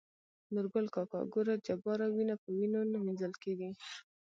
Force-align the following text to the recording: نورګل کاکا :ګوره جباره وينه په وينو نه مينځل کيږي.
نورګل 0.53 0.85
کاکا 0.95 1.21
:ګوره 1.33 1.55
جباره 1.65 2.07
وينه 2.15 2.35
په 2.41 2.47
وينو 2.55 2.79
نه 2.91 2.97
مينځل 3.05 3.33
کيږي. 3.43 3.69